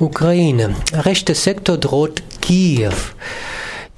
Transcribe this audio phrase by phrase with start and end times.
[0.00, 0.76] Ukraine.
[0.92, 2.92] Rechter Sektor droht Kiew.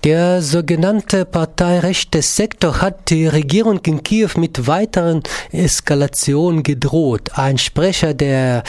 [0.02, 7.32] Der sogenannte parteirechte Sektor hat die Regierung in Kiew mit weiteren Eskalationen gedroht.
[7.34, 8.62] Ein Sprecher der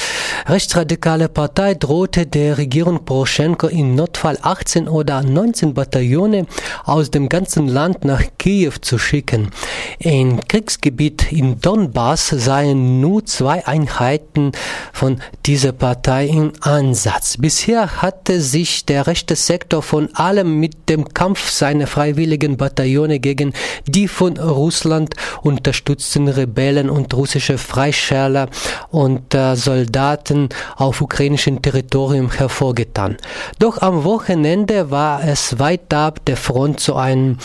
[0.47, 6.47] rechtsradikalen Partei drohte der Regierung Poroschenko im Notfall 18 oder 19 Bataillone
[6.83, 9.51] aus dem ganzen Land nach Kiew zu schicken.
[9.99, 14.51] Im Kriegsgebiet im Donbass seien nur zwei Einheiten
[14.91, 17.37] von dieser Partei im Ansatz.
[17.37, 23.53] Bisher hatte sich der rechte Sektor von allem mit dem Kampf seiner freiwilligen Bataillone gegen
[23.85, 25.13] die von Russland
[25.43, 28.49] unterstützten Rebellen und russische Freischärler
[28.89, 33.17] und äh, Soldaten auf ukrainischem Territorium hervorgetan.
[33.59, 37.35] Doch am Wochenende war es weit ab der Front zu einer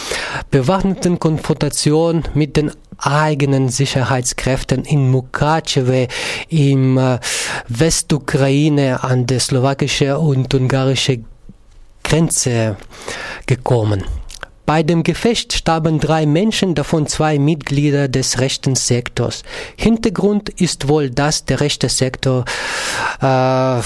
[0.51, 6.09] bewaffneten Konfrontation mit den eigenen Sicherheitskräften in Mukachewe
[6.49, 7.19] im äh,
[7.69, 11.27] Westukraine an der slowakischen und ungarischen
[12.03, 12.77] Grenze
[13.47, 14.05] gekommen.
[14.67, 19.45] Bei dem Gefecht starben drei Menschen, davon zwei Mitglieder des rechten Sektors.
[19.77, 22.45] Hintergrund ist wohl, dass der rechte Sektor
[23.21, 23.81] äh,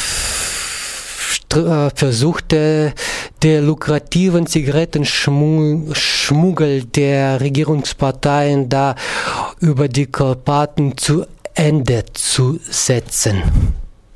[1.95, 2.95] versuchte,
[3.43, 8.95] der lukrativen Zigarettenschmuggel der Regierungsparteien da
[9.59, 13.43] über die Karpaten zu Ende zu setzen.